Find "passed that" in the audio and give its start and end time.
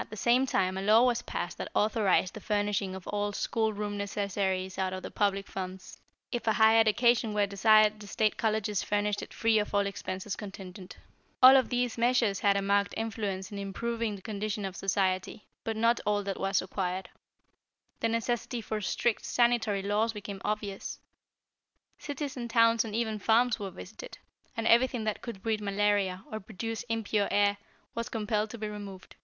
1.22-1.72